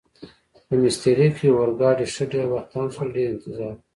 په 0.65 0.73
میسترې 0.81 1.27
کې 1.37 1.47
اورګاډي 1.57 2.05
ښه 2.13 2.23
ډېر 2.31 2.45
وخت 2.49 2.69
تم 2.71 2.85
شول، 2.93 3.09
ډېر 3.15 3.27
انتظار 3.31 3.73
و. 3.75 3.79